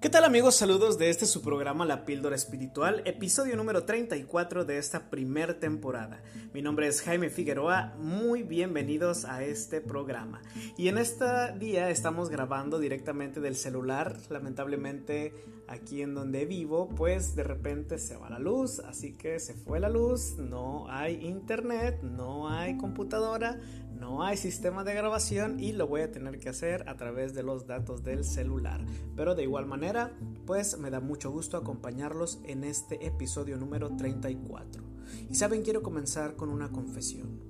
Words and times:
¿Qué 0.00 0.08
tal 0.10 0.22
amigos? 0.22 0.54
Saludos 0.54 0.96
de 0.96 1.10
este 1.10 1.26
su 1.26 1.42
programa 1.42 1.84
La 1.84 2.04
Píldora 2.04 2.36
Espiritual, 2.36 3.02
episodio 3.04 3.56
número 3.56 3.82
34 3.82 4.64
de 4.64 4.78
esta 4.78 5.10
primer 5.10 5.58
temporada. 5.58 6.22
Mi 6.54 6.62
nombre 6.62 6.86
es 6.86 7.02
Jaime 7.02 7.30
Figueroa, 7.30 7.96
muy 7.98 8.44
bienvenidos 8.44 9.24
a 9.24 9.42
este 9.42 9.80
programa. 9.80 10.40
Y 10.76 10.86
en 10.86 10.98
este 10.98 11.24
día 11.58 11.90
estamos 11.90 12.30
grabando 12.30 12.78
directamente 12.78 13.40
del 13.40 13.56
celular, 13.56 14.16
lamentablemente 14.30 15.34
aquí 15.66 16.00
en 16.00 16.14
donde 16.14 16.46
vivo, 16.46 16.88
pues 16.90 17.34
de 17.34 17.42
repente 17.42 17.98
se 17.98 18.16
va 18.16 18.30
la 18.30 18.38
luz, 18.38 18.78
así 18.78 19.14
que 19.14 19.40
se 19.40 19.54
fue 19.54 19.80
la 19.80 19.88
luz, 19.88 20.36
no 20.38 20.88
hay 20.88 21.26
internet, 21.26 22.02
no 22.02 22.48
hay 22.48 22.76
computadora, 22.76 23.58
no 23.98 24.22
hay 24.22 24.36
sistema 24.36 24.84
de 24.84 24.94
grabación 24.94 25.58
y 25.58 25.72
lo 25.72 25.86
voy 25.86 26.02
a 26.02 26.12
tener 26.12 26.38
que 26.38 26.48
hacer 26.48 26.88
a 26.88 26.96
través 26.96 27.34
de 27.34 27.42
los 27.42 27.66
datos 27.66 28.04
del 28.04 28.24
celular. 28.24 28.84
Pero 29.16 29.34
de 29.34 29.42
igual 29.42 29.66
manera, 29.66 30.16
pues 30.46 30.78
me 30.78 30.90
da 30.90 31.00
mucho 31.00 31.30
gusto 31.30 31.56
acompañarlos 31.56 32.38
en 32.44 32.64
este 32.64 33.06
episodio 33.06 33.56
número 33.56 33.96
34. 33.96 34.82
Y 35.28 35.34
saben, 35.34 35.62
quiero 35.62 35.82
comenzar 35.82 36.36
con 36.36 36.50
una 36.50 36.70
confesión. 36.70 37.40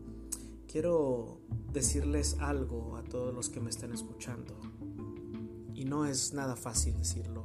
Quiero 0.66 1.40
decirles 1.72 2.36
algo 2.40 2.96
a 2.96 3.02
todos 3.02 3.34
los 3.34 3.50
que 3.50 3.60
me 3.60 3.70
están 3.70 3.92
escuchando. 3.92 4.58
Y 5.74 5.84
no 5.84 6.06
es 6.06 6.32
nada 6.34 6.56
fácil 6.56 6.96
decirlo, 6.96 7.42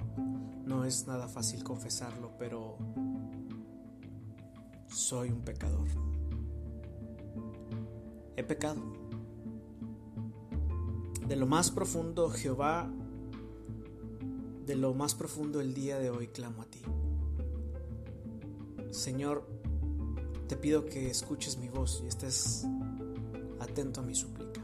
no 0.66 0.86
es 0.86 1.08
nada 1.08 1.28
fácil 1.28 1.64
confesarlo, 1.64 2.32
pero 2.40 2.78
soy 4.88 5.30
un 5.30 5.42
pecador 5.42 5.88
he 8.36 8.44
pecado. 8.44 8.82
De 11.28 11.36
lo 11.36 11.48
más 11.48 11.72
profundo, 11.72 12.30
Jehová, 12.30 12.92
de 14.66 14.76
lo 14.76 14.94
más 14.94 15.16
profundo 15.16 15.62
el 15.62 15.74
día 15.74 16.00
de 16.00 16.10
hoy 16.10 16.28
clamo 16.28 16.62
a 16.62 16.66
ti. 16.66 16.82
Señor, 18.92 19.48
te 20.48 20.56
pido 20.56 20.86
que 20.86 21.10
escuches 21.10 21.58
mi 21.58 21.70
voz 21.70 22.02
y 22.04 22.08
estés 22.08 22.66
atento 23.60 24.02
a 24.02 24.04
mi 24.04 24.16
súplica. 24.16 24.62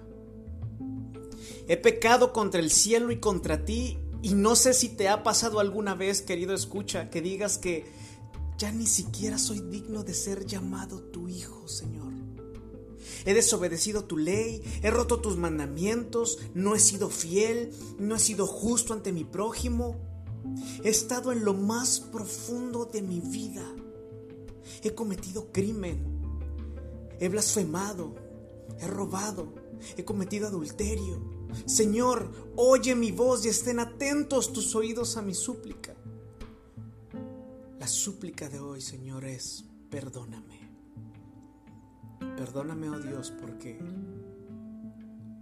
He 1.67 1.77
pecado 1.77 2.33
contra 2.33 2.59
el 2.59 2.71
cielo 2.71 3.11
y 3.11 3.19
contra 3.19 3.65
ti 3.65 3.99
y 4.21 4.33
no 4.33 4.55
sé 4.55 4.73
si 4.73 4.89
te 4.89 5.07
ha 5.07 5.23
pasado 5.23 5.59
alguna 5.59 5.95
vez, 5.95 6.21
querido 6.21 6.53
escucha, 6.53 7.09
que 7.09 7.21
digas 7.21 7.57
que 7.57 7.85
ya 8.57 8.71
ni 8.71 8.85
siquiera 8.85 9.37
soy 9.37 9.61
digno 9.61 10.03
de 10.03 10.13
ser 10.13 10.45
llamado 10.45 11.01
tu 11.01 11.29
hijo, 11.29 11.67
Señor. 11.67 11.98
He 13.29 13.35
desobedecido 13.35 14.05
tu 14.05 14.17
ley, 14.17 14.63
he 14.81 14.89
roto 14.89 15.19
tus 15.19 15.37
mandamientos, 15.37 16.39
no 16.55 16.73
he 16.73 16.79
sido 16.79 17.11
fiel, 17.11 17.71
no 17.99 18.15
he 18.15 18.19
sido 18.19 18.47
justo 18.47 18.91
ante 18.91 19.11
mi 19.11 19.23
prójimo. 19.23 19.97
He 20.83 20.89
estado 20.89 21.31
en 21.31 21.45
lo 21.45 21.53
más 21.53 21.99
profundo 21.99 22.85
de 22.85 23.03
mi 23.03 23.19
vida. 23.19 23.63
He 24.81 24.95
cometido 24.95 25.51
crimen, 25.51 25.99
he 27.19 27.29
blasfemado, 27.29 28.15
he 28.79 28.87
robado, 28.87 29.53
he 29.95 30.03
cometido 30.03 30.47
adulterio. 30.47 31.21
Señor, 31.67 32.31
oye 32.55 32.95
mi 32.95 33.11
voz 33.11 33.45
y 33.45 33.49
estén 33.49 33.79
atentos 33.79 34.51
tus 34.51 34.73
oídos 34.73 35.17
a 35.17 35.21
mi 35.21 35.35
súplica. 35.35 35.95
La 37.77 37.87
súplica 37.87 38.49
de 38.49 38.59
hoy, 38.59 38.81
Señor, 38.81 39.23
es 39.23 39.65
perdóname. 39.91 40.68
Perdóname, 42.39 42.89
oh 42.89 42.97
Dios, 42.97 43.33
porque 43.37 43.77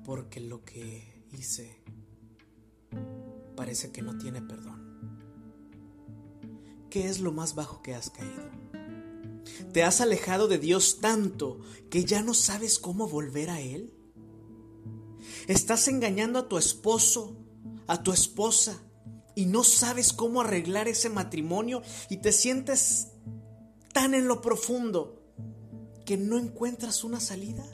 porque 0.04 0.40
lo 0.40 0.66
que 0.66 1.28
hice 1.32 1.80
parece 3.56 3.92
que 3.92 4.02
no 4.02 4.18
tiene 4.18 4.42
perdón. 4.42 4.98
¿Qué 6.90 7.08
es 7.08 7.20
lo 7.20 7.32
más 7.32 7.54
bajo 7.54 7.84
que 7.84 7.94
has 7.94 8.10
caído? 8.10 8.50
¿Te 9.74 9.84
has 9.84 10.02
alejado 10.02 10.48
de 10.48 10.58
Dios 10.58 10.98
tanto 11.00 11.60
que 11.92 12.04
ya 12.04 12.24
no 12.24 12.34
sabes 12.34 12.80
cómo 12.80 13.08
volver 13.08 13.52
a 13.52 13.62
Él? 13.62 13.94
¿Estás 15.48 15.88
engañando 15.90 16.40
a 16.40 16.50
tu 16.50 16.58
esposo, 16.58 17.38
a 17.86 18.02
tu 18.02 18.12
esposa, 18.12 18.82
y 19.36 19.46
no 19.46 19.64
sabes 19.64 20.14
cómo 20.14 20.42
arreglar 20.42 20.88
ese 20.88 21.12
matrimonio 21.12 21.84
y 22.10 22.18
te 22.18 22.32
sientes 22.32 23.10
tan 23.94 24.16
en 24.16 24.28
lo 24.28 24.42
profundo 24.42 25.27
que 26.08 26.18
no 26.18 26.40
encuentras 26.40 27.04
una 27.04 27.20
salida? 27.20 27.66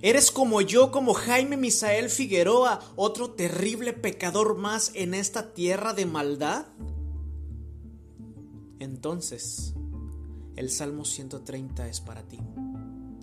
¿Eres 0.00 0.30
como 0.30 0.62
yo, 0.62 0.90
como 0.90 1.12
Jaime 1.12 1.58
Misael 1.58 2.08
Figueroa, 2.08 2.80
otro 2.96 3.32
terrible 3.32 3.92
pecador 3.92 4.56
más 4.56 4.90
en 4.94 5.12
esta 5.12 5.52
tierra 5.52 5.92
de 5.92 6.06
maldad? 6.06 6.66
Entonces, 8.78 9.74
el 10.56 10.70
Salmo 10.70 11.04
130 11.04 11.88
es 11.88 12.00
para 12.00 12.22
ti 12.22 12.40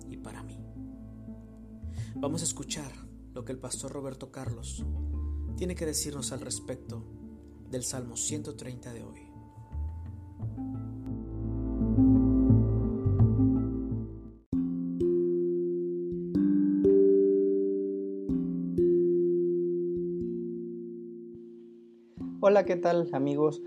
y 0.08 0.16
para 0.18 0.44
mí. 0.44 0.60
Vamos 2.14 2.42
a 2.42 2.44
escuchar 2.44 2.92
lo 3.34 3.44
que 3.44 3.50
el 3.50 3.58
pastor 3.58 3.90
Roberto 3.90 4.30
Carlos 4.30 4.84
tiene 5.56 5.74
que 5.74 5.86
decirnos 5.86 6.30
al 6.30 6.40
respecto 6.40 7.04
del 7.68 7.82
Salmo 7.82 8.16
130 8.16 8.92
de 8.92 9.02
hoy. 9.02 9.31
Hola, 22.52 22.66
¿qué 22.66 22.76
tal 22.76 23.08
amigos? 23.14 23.62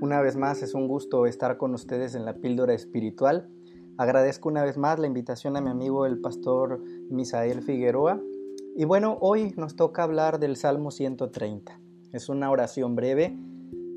Una 0.00 0.20
vez 0.20 0.36
más 0.36 0.62
es 0.62 0.72
un 0.72 0.86
gusto 0.86 1.26
estar 1.26 1.56
con 1.56 1.74
ustedes 1.74 2.14
en 2.14 2.24
la 2.24 2.34
píldora 2.34 2.72
espiritual. 2.72 3.48
Agradezco 3.96 4.48
una 4.48 4.62
vez 4.62 4.78
más 4.78 5.00
la 5.00 5.08
invitación 5.08 5.56
a 5.56 5.60
mi 5.60 5.70
amigo 5.70 6.06
el 6.06 6.20
pastor 6.20 6.80
Misael 7.10 7.62
Figueroa. 7.62 8.22
Y 8.76 8.84
bueno, 8.84 9.18
hoy 9.20 9.54
nos 9.56 9.74
toca 9.74 10.04
hablar 10.04 10.38
del 10.38 10.54
Salmo 10.54 10.92
130. 10.92 11.80
Es 12.12 12.28
una 12.28 12.48
oración 12.52 12.94
breve, 12.94 13.36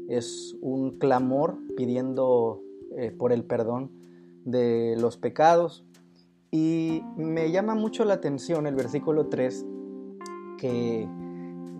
es 0.09 0.57
un 0.59 0.97
clamor 0.97 1.59
pidiendo 1.77 2.63
eh, 2.97 3.11
por 3.11 3.33
el 3.33 3.43
perdón 3.43 3.91
de 4.43 4.95
los 4.97 5.17
pecados. 5.17 5.85
Y 6.49 7.03
me 7.15 7.51
llama 7.51 7.75
mucho 7.75 8.05
la 8.05 8.15
atención 8.15 8.65
el 8.65 8.73
versículo 8.73 9.27
3 9.27 9.67
que 10.57 11.07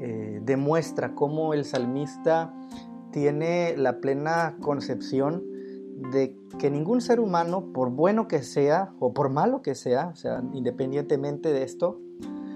eh, 0.03 0.41
demuestra 0.44 1.13
cómo 1.13 1.53
el 1.53 1.63
salmista 1.63 2.51
tiene 3.12 3.78
la 3.78 4.00
plena 4.00 4.57
concepción 4.59 5.44
de 6.12 6.35
que 6.57 6.72
ningún 6.72 7.01
ser 7.01 7.19
humano, 7.19 7.72
por 7.72 7.91
bueno 7.91 8.28
que 8.28 8.41
sea 8.41 8.95
o 8.97 9.13
por 9.13 9.29
malo 9.29 9.61
que 9.61 9.75
sea, 9.75 10.07
o 10.07 10.16
sea, 10.16 10.41
independientemente 10.53 11.53
de 11.53 11.61
esto, 11.61 12.01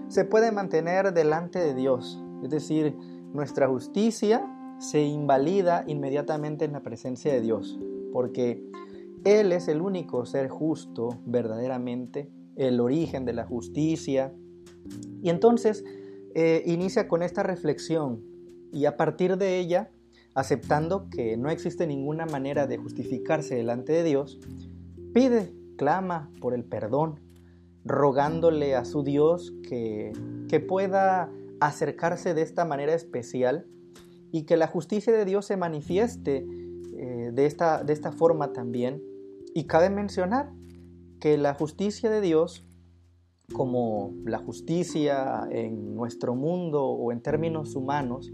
se 0.08 0.26
puede 0.26 0.52
mantener 0.52 1.14
delante 1.14 1.60
de 1.60 1.76
Dios. 1.76 2.20
Es 2.42 2.50
decir, 2.50 2.96
nuestra 3.32 3.68
justicia 3.68 4.44
se 4.80 5.04
invalida 5.04 5.84
inmediatamente 5.86 6.66
en 6.66 6.74
la 6.74 6.82
presencia 6.82 7.32
de 7.32 7.42
Dios, 7.42 7.80
porque 8.12 8.68
Él 9.24 9.52
es 9.52 9.68
el 9.68 9.82
único 9.82 10.26
ser 10.26 10.50
justo 10.50 11.10
verdaderamente, 11.28 12.28
el 12.56 12.80
origen 12.80 13.24
de 13.24 13.34
la 13.34 13.46
justicia. 13.46 14.34
Y 15.22 15.30
entonces 15.30 15.84
eh, 16.36 16.64
inicia 16.66 17.08
con 17.08 17.24
esta 17.24 17.44
reflexión 17.44 18.22
y 18.72 18.86
a 18.86 18.98
partir 18.98 19.38
de 19.38 19.58
ella, 19.58 19.90
aceptando 20.34 21.10
que 21.10 21.38
no 21.38 21.50
existe 21.50 21.88
ninguna 21.88 22.26
manera 22.26 22.68
de 22.68 22.78
justificarse 22.78 23.56
delante 23.56 23.94
de 23.94 24.04
Dios, 24.04 24.40
pide, 25.14 25.54
clama 25.78 26.30
por 26.42 26.54
el 26.54 26.66
perdón, 26.66 27.22
rogándole 27.86 28.76
a 28.76 28.84
su 28.84 29.04
Dios 29.04 29.54
que, 29.68 30.12
que 30.50 30.60
pueda 30.60 31.32
acercarse 31.62 32.34
de 32.34 32.42
esta 32.42 32.66
manera 32.66 32.94
especial 32.94 33.66
y 34.34 34.44
que 34.44 34.58
la 34.58 34.68
justicia 34.68 35.14
de 35.14 35.24
Dios 35.24 35.46
se 35.46 35.56
manifieste 35.56 36.46
eh, 36.98 37.32
de, 37.34 37.46
esta, 37.46 37.84
de 37.84 37.94
esta 37.94 38.12
forma 38.12 38.52
también. 38.52 39.02
Y 39.54 39.68
cabe 39.68 39.90
mencionar 39.90 40.52
que 41.22 41.38
la 41.38 41.54
justicia 41.54 42.10
de 42.10 42.20
Dios 42.20 42.68
como 43.54 44.14
la 44.26 44.40
justicia 44.40 45.48
en 45.50 45.96
nuestro 45.96 46.36
mundo 46.36 46.86
o 46.86 47.12
en 47.12 47.22
términos 47.22 47.76
humanos, 47.76 48.32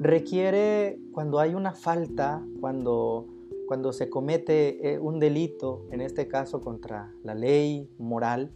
requiere 0.00 0.98
cuando 1.12 1.38
hay 1.38 1.54
una 1.54 1.72
falta, 1.72 2.44
cuando, 2.60 3.26
cuando 3.66 3.92
se 3.92 4.10
comete 4.10 4.94
eh, 4.94 4.98
un 4.98 5.18
delito, 5.18 5.86
en 5.90 6.00
este 6.00 6.28
caso 6.28 6.60
contra 6.60 7.12
la 7.22 7.34
ley 7.34 7.88
moral 7.98 8.52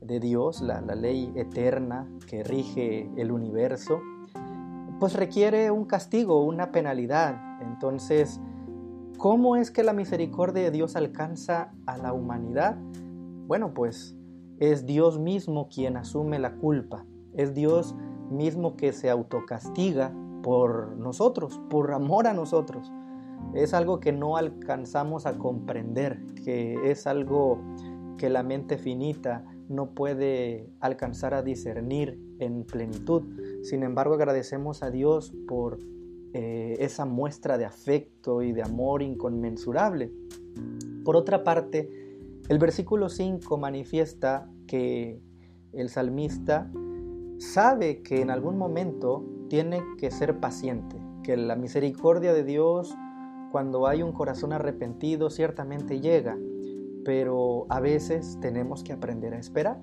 de 0.00 0.20
Dios, 0.20 0.62
la, 0.62 0.80
la 0.80 0.94
ley 0.94 1.32
eterna 1.34 2.08
que 2.26 2.44
rige 2.44 3.10
el 3.16 3.32
universo, 3.32 4.00
pues 4.98 5.14
requiere 5.14 5.70
un 5.70 5.84
castigo, 5.84 6.44
una 6.44 6.72
penalidad. 6.72 7.60
Entonces, 7.62 8.40
¿cómo 9.16 9.56
es 9.56 9.70
que 9.70 9.82
la 9.82 9.92
misericordia 9.92 10.64
de 10.64 10.70
Dios 10.70 10.96
alcanza 10.96 11.72
a 11.86 11.98
la 11.98 12.12
humanidad? 12.12 12.76
Bueno, 13.46 13.72
pues 13.74 14.17
es 14.60 14.86
Dios 14.86 15.18
mismo 15.18 15.68
quien 15.68 15.96
asume 15.96 16.38
la 16.38 16.56
culpa, 16.56 17.04
es 17.34 17.54
Dios 17.54 17.94
mismo 18.30 18.76
que 18.76 18.92
se 18.92 19.10
autocastiga 19.10 20.12
por 20.42 20.96
nosotros, 20.96 21.60
por 21.70 21.92
amor 21.92 22.26
a 22.26 22.34
nosotros. 22.34 22.92
Es 23.54 23.72
algo 23.74 24.00
que 24.00 24.12
no 24.12 24.36
alcanzamos 24.36 25.26
a 25.26 25.38
comprender, 25.38 26.20
que 26.44 26.90
es 26.90 27.06
algo 27.06 27.60
que 28.18 28.28
la 28.28 28.42
mente 28.42 28.78
finita 28.78 29.44
no 29.68 29.90
puede 29.90 30.70
alcanzar 30.80 31.34
a 31.34 31.42
discernir 31.42 32.18
en 32.38 32.64
plenitud. 32.64 33.22
Sin 33.62 33.82
embargo, 33.82 34.14
agradecemos 34.14 34.82
a 34.82 34.90
Dios 34.90 35.32
por 35.46 35.78
eh, 36.32 36.76
esa 36.80 37.04
muestra 37.04 37.58
de 37.58 37.64
afecto 37.64 38.42
y 38.42 38.52
de 38.52 38.62
amor 38.62 39.02
inconmensurable. 39.02 40.12
Por 41.04 41.16
otra 41.16 41.44
parte, 41.44 42.07
el 42.48 42.58
versículo 42.58 43.08
5 43.08 43.58
manifiesta 43.58 44.50
que 44.66 45.20
el 45.72 45.88
salmista 45.90 46.70
sabe 47.38 48.02
que 48.02 48.20
en 48.20 48.30
algún 48.30 48.56
momento 48.56 49.24
tiene 49.48 49.82
que 49.98 50.10
ser 50.10 50.40
paciente, 50.40 50.96
que 51.22 51.36
la 51.36 51.56
misericordia 51.56 52.32
de 52.32 52.44
Dios 52.44 52.96
cuando 53.52 53.86
hay 53.86 54.02
un 54.02 54.12
corazón 54.12 54.52
arrepentido 54.52 55.30
ciertamente 55.30 56.00
llega, 56.00 56.38
pero 57.04 57.66
a 57.68 57.80
veces 57.80 58.38
tenemos 58.40 58.82
que 58.82 58.92
aprender 58.92 59.34
a 59.34 59.38
esperar. 59.38 59.82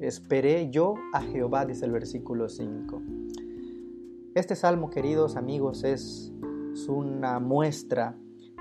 Esperé 0.00 0.70
yo 0.70 0.94
a 1.14 1.22
Jehová, 1.22 1.64
dice 1.64 1.86
el 1.86 1.92
versículo 1.92 2.48
5. 2.48 3.02
Este 4.34 4.54
salmo, 4.54 4.90
queridos 4.90 5.36
amigos, 5.36 5.84
es 5.84 6.32
una 6.88 7.40
muestra 7.40 8.18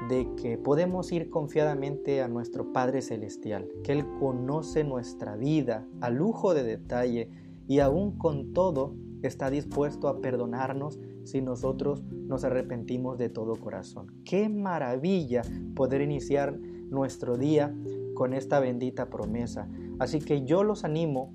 de 0.09 0.27
que 0.35 0.57
podemos 0.57 1.11
ir 1.11 1.29
confiadamente 1.29 2.21
a 2.21 2.27
nuestro 2.27 2.71
Padre 2.73 3.01
Celestial, 3.01 3.67
que 3.83 3.93
Él 3.93 4.05
conoce 4.19 4.83
nuestra 4.83 5.35
vida 5.35 5.87
a 6.01 6.09
lujo 6.09 6.53
de 6.53 6.63
detalle 6.63 7.29
y 7.67 7.79
aún 7.79 8.17
con 8.17 8.53
todo 8.53 8.95
está 9.23 9.49
dispuesto 9.49 10.07
a 10.07 10.21
perdonarnos 10.21 10.99
si 11.23 11.41
nosotros 11.41 12.03
nos 12.11 12.43
arrepentimos 12.43 13.17
de 13.17 13.29
todo 13.29 13.55
corazón. 13.55 14.07
Qué 14.23 14.49
maravilla 14.49 15.41
poder 15.75 16.01
iniciar 16.01 16.57
nuestro 16.59 17.37
día 17.37 17.75
con 18.13 18.33
esta 18.33 18.59
bendita 18.59 19.09
promesa. 19.09 19.67
Así 19.99 20.19
que 20.19 20.45
yo 20.45 20.63
los 20.63 20.83
animo 20.83 21.33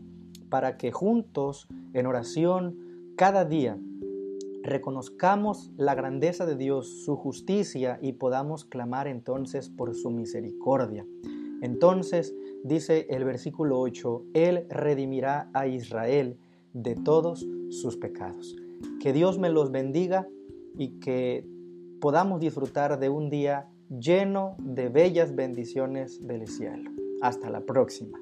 para 0.49 0.77
que 0.77 0.93
juntos 0.93 1.69
en 1.93 2.07
oración 2.07 2.79
cada 3.17 3.45
día 3.45 3.79
reconozcamos 4.63 5.73
la 5.77 5.95
grandeza 5.95 6.47
de 6.47 6.57
Dios, 6.57 7.05
su 7.05 7.17
justicia 7.17 7.99
y 8.03 8.13
podamos 8.13 8.65
clamar 8.65 9.09
entonces 9.09 9.69
por 9.69 9.95
su 9.95 10.11
misericordia. 10.11 11.07
Entonces, 11.63 12.35
dice 12.65 13.07
el 13.11 13.25
versículo 13.25 13.79
8, 13.81 14.25
Él 14.35 14.67
redimirá 14.69 15.51
a 15.53 15.67
Israel 15.67 16.39
de 16.73 16.95
todos 16.95 17.47
sus 17.71 17.97
pecados. 17.97 18.57
Que 19.01 19.13
Dios 19.13 19.39
me 19.39 19.51
los 19.51 19.71
bendiga 19.71 20.27
y 20.79 21.01
que 21.01 21.47
podamos 22.01 22.41
disfrutar 22.41 22.99
de 22.99 23.09
un 23.09 23.29
día 23.29 23.69
lleno 23.91 24.57
de 24.59 24.89
bellas 24.89 25.35
bendiciones 25.35 26.27
del 26.27 26.47
cielo. 26.47 26.91
Hasta 27.21 27.51
la 27.51 27.61
próxima. 27.61 28.19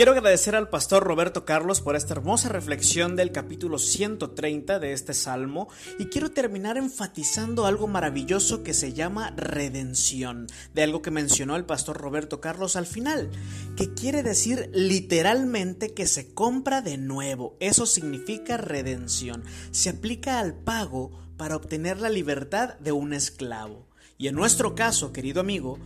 Quiero 0.00 0.12
agradecer 0.12 0.56
al 0.56 0.70
pastor 0.70 1.04
Roberto 1.04 1.44
Carlos 1.44 1.82
por 1.82 1.94
esta 1.94 2.14
hermosa 2.14 2.48
reflexión 2.48 3.16
del 3.16 3.32
capítulo 3.32 3.78
130 3.78 4.78
de 4.78 4.94
este 4.94 5.12
salmo 5.12 5.68
y 5.98 6.06
quiero 6.06 6.30
terminar 6.30 6.78
enfatizando 6.78 7.66
algo 7.66 7.86
maravilloso 7.86 8.62
que 8.62 8.72
se 8.72 8.94
llama 8.94 9.34
redención, 9.36 10.46
de 10.72 10.84
algo 10.84 11.02
que 11.02 11.10
mencionó 11.10 11.54
el 11.54 11.66
pastor 11.66 11.98
Roberto 11.98 12.40
Carlos 12.40 12.76
al 12.76 12.86
final, 12.86 13.30
que 13.76 13.92
quiere 13.92 14.22
decir 14.22 14.70
literalmente 14.72 15.92
que 15.92 16.06
se 16.06 16.32
compra 16.32 16.80
de 16.80 16.96
nuevo. 16.96 17.58
Eso 17.60 17.84
significa 17.84 18.56
redención. 18.56 19.44
Se 19.70 19.90
aplica 19.90 20.38
al 20.38 20.54
pago 20.54 21.10
para 21.36 21.56
obtener 21.56 22.00
la 22.00 22.08
libertad 22.08 22.78
de 22.78 22.92
un 22.92 23.12
esclavo. 23.12 23.86
Y 24.16 24.28
en 24.28 24.34
nuestro 24.34 24.74
caso, 24.74 25.12
querido 25.12 25.42
amigo, 25.42 25.78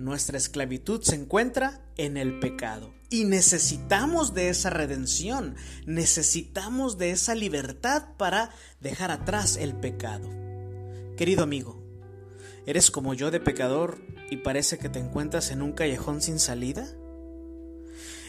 nuestra 0.00 0.38
esclavitud 0.38 1.02
se 1.02 1.14
encuentra 1.14 1.80
en 1.96 2.16
el 2.16 2.40
pecado. 2.40 2.92
Y 3.10 3.24
necesitamos 3.24 4.34
de 4.34 4.48
esa 4.48 4.70
redención, 4.70 5.56
necesitamos 5.86 6.96
de 6.96 7.10
esa 7.10 7.34
libertad 7.34 8.16
para 8.16 8.50
dejar 8.80 9.10
atrás 9.10 9.56
el 9.56 9.74
pecado. 9.74 10.28
Querido 11.16 11.42
amigo, 11.42 11.82
¿eres 12.66 12.90
como 12.90 13.14
yo 13.14 13.30
de 13.30 13.40
pecador 13.40 13.98
y 14.30 14.38
parece 14.38 14.78
que 14.78 14.88
te 14.88 14.98
encuentras 14.98 15.50
en 15.50 15.60
un 15.60 15.72
callejón 15.72 16.22
sin 16.22 16.38
salida? 16.38 16.88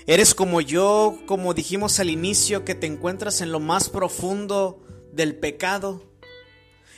¿Eres 0.08 0.34
como 0.34 0.62
yo, 0.62 1.20
como 1.28 1.54
dijimos 1.54 2.00
al 2.00 2.10
inicio, 2.10 2.66
que 2.66 2.76
te 2.76 2.88
encuentras 2.88 3.42
en 3.42 3.52
lo 3.52 3.60
más 3.60 3.90
profundo 3.90 4.84
del 5.14 5.36
pecado? 5.36 6.11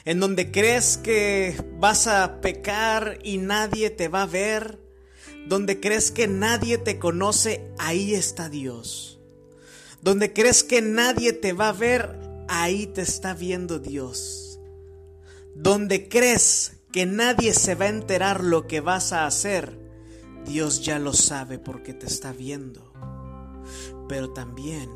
En 0.06 0.20
donde 0.20 0.52
crees 0.52 0.98
que 0.98 1.56
vas 1.80 2.08
a 2.08 2.42
pecar 2.42 3.20
y 3.24 3.38
nadie 3.38 3.90
te 3.90 4.08
va 4.08 4.24
a 4.24 4.28
ver 4.28 4.84
donde 5.46 5.80
crees 5.80 6.12
que 6.12 6.28
nadie 6.28 6.78
te 6.78 7.00
conoce, 7.00 7.70
ahí 7.78 8.14
está 8.14 8.50
Dios. 8.50 9.20
Donde 10.02 10.34
crees 10.34 10.64
que 10.64 10.82
nadie 10.82 11.34
te 11.34 11.54
va 11.54 11.70
a 11.70 11.74
ver, 11.74 12.18
ahí 12.48 12.88
te 12.88 13.02
está 13.02 13.34
viendo 13.34 13.80
Dios. 13.80 14.60
Donde 15.56 16.08
crees 16.08 16.78
que 16.92 17.06
nadie 17.06 17.54
se 17.54 17.76
va 17.76 17.86
a 17.86 17.90
enterar 17.90 18.44
lo 18.44 18.68
que 18.68 18.80
vas 18.80 19.12
a 19.12 19.26
hacer, 19.26 19.78
Dios 20.46 20.84
ya 20.84 20.98
lo 21.00 21.14
sabe 21.14 21.60
porque 21.60 21.94
te 21.94 22.06
está 22.06 22.32
viendo. 22.32 22.94
Pero 24.08 24.32
también 24.32 24.90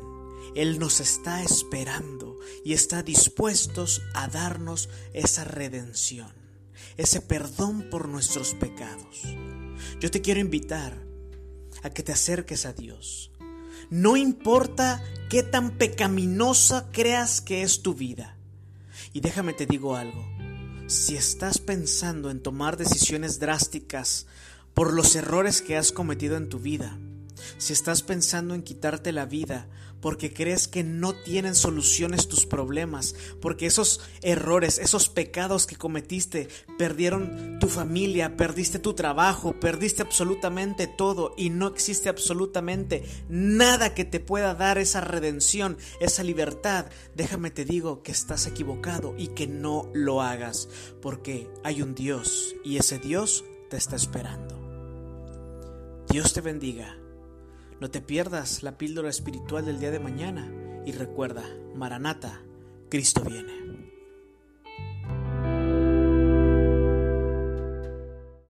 Él 0.54 0.78
nos 0.78 1.00
está 1.00 1.42
esperando 1.42 2.36
y 2.64 2.72
está 2.72 3.02
dispuestos 3.02 4.02
a 4.14 4.28
darnos 4.28 4.88
esa 5.12 5.44
redención, 5.44 6.32
ese 6.96 7.20
perdón 7.20 7.88
por 7.90 8.08
nuestros 8.08 8.54
pecados. 8.54 9.22
Yo 10.00 10.10
te 10.10 10.20
quiero 10.20 10.40
invitar 10.40 11.02
a 11.82 11.90
que 11.90 12.02
te 12.02 12.12
acerques 12.12 12.66
a 12.66 12.72
Dios. 12.72 13.30
No 13.90 14.16
importa 14.16 15.02
qué 15.30 15.42
tan 15.42 15.78
pecaminosa 15.78 16.88
creas 16.92 17.40
que 17.40 17.62
es 17.62 17.82
tu 17.82 17.94
vida. 17.94 18.36
Y 19.12 19.20
déjame 19.20 19.52
te 19.52 19.66
digo 19.66 19.96
algo. 19.96 20.26
Si 20.86 21.16
estás 21.16 21.58
pensando 21.58 22.30
en 22.30 22.42
tomar 22.42 22.76
decisiones 22.76 23.38
drásticas 23.38 24.26
por 24.74 24.92
los 24.92 25.14
errores 25.16 25.62
que 25.62 25.76
has 25.76 25.92
cometido 25.92 26.36
en 26.36 26.48
tu 26.48 26.58
vida, 26.58 26.98
si 27.56 27.72
estás 27.72 28.02
pensando 28.02 28.54
en 28.54 28.62
quitarte 28.62 29.12
la 29.12 29.26
vida 29.26 29.68
porque 30.00 30.32
crees 30.32 30.68
que 30.68 30.84
no 30.84 31.14
tienen 31.14 31.54
soluciones 31.54 32.28
tus 32.28 32.46
problemas, 32.46 33.14
porque 33.40 33.66
esos 33.66 34.00
errores, 34.22 34.78
esos 34.78 35.08
pecados 35.08 35.66
que 35.66 35.76
cometiste 35.76 36.48
perdieron 36.78 37.58
tu 37.60 37.68
familia, 37.68 38.36
perdiste 38.36 38.78
tu 38.78 38.94
trabajo, 38.94 39.58
perdiste 39.58 40.02
absolutamente 40.02 40.86
todo 40.86 41.34
y 41.36 41.50
no 41.50 41.68
existe 41.68 42.08
absolutamente 42.08 43.04
nada 43.28 43.94
que 43.94 44.04
te 44.04 44.20
pueda 44.20 44.54
dar 44.54 44.78
esa 44.78 45.00
redención, 45.00 45.78
esa 46.00 46.22
libertad, 46.22 46.86
déjame 47.14 47.50
te 47.50 47.64
digo 47.64 48.02
que 48.02 48.12
estás 48.12 48.46
equivocado 48.46 49.14
y 49.16 49.28
que 49.28 49.46
no 49.46 49.90
lo 49.94 50.22
hagas, 50.22 50.68
porque 51.02 51.48
hay 51.64 51.82
un 51.82 51.94
Dios 51.94 52.54
y 52.64 52.76
ese 52.76 52.98
Dios 52.98 53.44
te 53.70 53.76
está 53.76 53.96
esperando. 53.96 54.58
Dios 56.08 56.32
te 56.32 56.40
bendiga. 56.40 56.96
No 57.80 57.90
te 57.90 58.00
pierdas 58.00 58.64
la 58.64 58.76
píldora 58.76 59.08
espiritual 59.08 59.64
del 59.64 59.78
día 59.78 59.92
de 59.92 60.00
mañana 60.00 60.50
y 60.84 60.90
recuerda, 60.90 61.44
Maranata, 61.76 62.42
Cristo 62.88 63.22
viene. 63.22 63.87